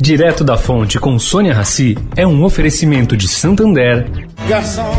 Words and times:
Direto 0.00 0.44
da 0.44 0.56
Fonte 0.56 0.96
com 1.00 1.18
Sônia 1.18 1.52
Rassi 1.52 1.98
é 2.14 2.24
um 2.24 2.44
oferecimento 2.44 3.16
de 3.16 3.26
Santander. 3.26 4.08
Garçom. 4.48 4.94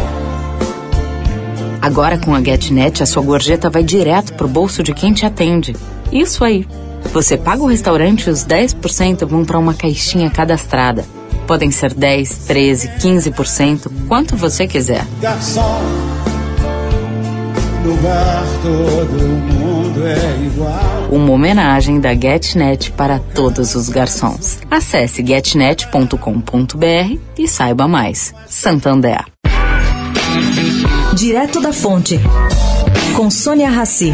Agora 1.82 2.18
com 2.18 2.36
a 2.36 2.44
GetNet, 2.44 3.02
a 3.02 3.06
sua 3.06 3.24
gorjeta 3.24 3.70
vai 3.70 3.82
direto 3.82 4.34
pro 4.34 4.46
bolso 4.46 4.84
de 4.84 4.94
quem 4.94 5.14
te 5.14 5.26
atende. 5.26 5.74
Isso 6.12 6.44
aí. 6.44 6.68
Você 7.14 7.38
paga 7.38 7.64
o 7.64 7.68
restaurante 7.68 8.26
e 8.28 8.30
os 8.30 8.46
10% 8.46 9.26
vão 9.26 9.46
para 9.46 9.58
uma 9.58 9.74
caixinha 9.74 10.30
cadastrada. 10.30 11.06
Podem 11.48 11.72
ser 11.72 11.94
10, 11.94 12.40
13, 12.46 12.90
15%, 13.00 13.90
quanto 14.06 14.36
você 14.36 14.68
quiser. 14.68 15.08
Garçom, 15.22 15.82
bar 17.98 18.44
todo 18.62 19.24
mundo 19.54 20.06
é 20.08 20.46
igual. 20.46 21.08
Uma 21.12 21.32
homenagem 21.34 22.00
da 22.00 22.14
GetNet 22.14 22.92
para 22.92 23.20
todos 23.20 23.76
os 23.76 23.90
garçons. 23.90 24.60
Acesse 24.70 25.26
getnet.com.br 25.26 27.18
e 27.38 27.48
saiba 27.48 27.88
mais. 27.88 28.34
Santander. 28.48 29.26
Direto 31.16 31.60
da 31.60 31.74
Fonte, 31.74 32.20
com 33.16 33.30
Sônia 33.30 33.70
Rassi. 33.70 34.14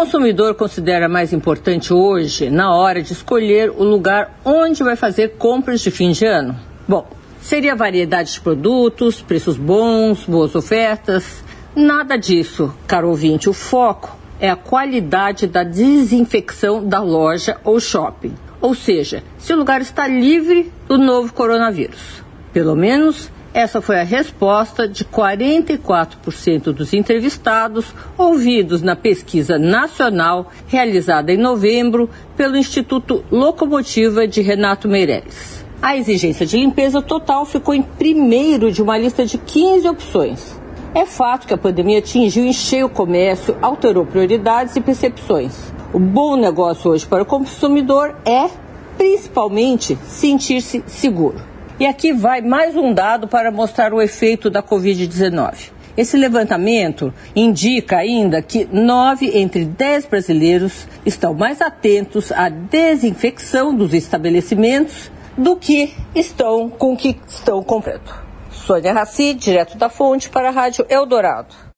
Consumidor 0.00 0.54
considera 0.54 1.10
mais 1.10 1.30
importante 1.30 1.92
hoje 1.92 2.48
na 2.48 2.74
hora 2.74 3.02
de 3.02 3.12
escolher 3.12 3.68
o 3.68 3.84
lugar 3.84 4.40
onde 4.42 4.82
vai 4.82 4.96
fazer 4.96 5.36
compras 5.36 5.82
de 5.82 5.90
fim 5.90 6.10
de 6.10 6.24
ano? 6.24 6.56
Bom, 6.88 7.06
seria 7.42 7.76
variedade 7.76 8.32
de 8.32 8.40
produtos, 8.40 9.20
preços 9.20 9.58
bons, 9.58 10.24
boas 10.24 10.54
ofertas? 10.54 11.44
Nada 11.76 12.16
disso, 12.16 12.74
caro 12.86 13.10
ouvinte. 13.10 13.50
O 13.50 13.52
foco 13.52 14.16
é 14.40 14.48
a 14.48 14.56
qualidade 14.56 15.46
da 15.46 15.62
desinfecção 15.62 16.82
da 16.82 17.02
loja 17.02 17.58
ou 17.62 17.78
shopping. 17.78 18.34
Ou 18.58 18.74
seja, 18.74 19.22
se 19.38 19.52
o 19.52 19.56
lugar 19.56 19.82
está 19.82 20.08
livre 20.08 20.72
do 20.88 20.96
novo 20.96 21.30
coronavírus. 21.34 22.24
Pelo 22.54 22.74
menos 22.74 23.30
essa 23.52 23.80
foi 23.80 23.98
a 23.98 24.04
resposta 24.04 24.86
de 24.86 25.04
44% 25.04 26.72
dos 26.72 26.92
entrevistados 26.92 27.86
ouvidos 28.16 28.80
na 28.80 28.94
pesquisa 28.94 29.58
nacional 29.58 30.50
realizada 30.68 31.32
em 31.32 31.36
novembro 31.36 32.08
pelo 32.36 32.56
Instituto 32.56 33.24
Locomotiva 33.30 34.26
de 34.26 34.40
Renato 34.40 34.86
Meirelles. 34.86 35.64
A 35.82 35.96
exigência 35.96 36.46
de 36.46 36.58
limpeza 36.58 37.02
total 37.02 37.44
ficou 37.44 37.74
em 37.74 37.82
primeiro 37.82 38.70
de 38.70 38.82
uma 38.82 38.96
lista 38.96 39.26
de 39.26 39.36
15 39.36 39.88
opções. 39.88 40.60
É 40.94 41.04
fato 41.04 41.46
que 41.46 41.54
a 41.54 41.58
pandemia 41.58 41.98
atingiu 41.98 42.44
em 42.44 42.52
cheio 42.52 42.86
o 42.86 42.90
comércio, 42.90 43.56
alterou 43.60 44.04
prioridades 44.04 44.76
e 44.76 44.80
percepções. 44.80 45.72
O 45.92 45.98
bom 45.98 46.36
negócio 46.36 46.90
hoje 46.90 47.06
para 47.06 47.22
o 47.22 47.26
consumidor 47.26 48.14
é, 48.24 48.48
principalmente, 48.96 49.98
sentir-se 50.06 50.84
seguro. 50.86 51.50
E 51.80 51.86
aqui 51.86 52.12
vai 52.12 52.42
mais 52.42 52.76
um 52.76 52.92
dado 52.92 53.26
para 53.26 53.50
mostrar 53.50 53.94
o 53.94 54.02
efeito 54.02 54.50
da 54.50 54.62
Covid-19. 54.62 55.70
Esse 55.96 56.14
levantamento 56.14 57.10
indica 57.34 57.96
ainda 57.96 58.42
que 58.42 58.68
nove 58.70 59.38
entre 59.38 59.64
dez 59.64 60.04
brasileiros 60.04 60.86
estão 61.06 61.32
mais 61.32 61.62
atentos 61.62 62.30
à 62.32 62.50
desinfecção 62.50 63.74
dos 63.74 63.94
estabelecimentos 63.94 65.10
do 65.38 65.56
que 65.56 65.94
estão 66.14 66.68
com 66.68 66.92
o 66.92 66.96
que 66.98 67.18
estão 67.26 67.62
comprando. 67.62 68.12
Sônia 68.50 68.92
Raci, 68.92 69.32
direto 69.32 69.78
da 69.78 69.88
fonte 69.88 70.28
para 70.28 70.48
a 70.48 70.52
Rádio 70.52 70.84
Eldorado. 70.86 71.69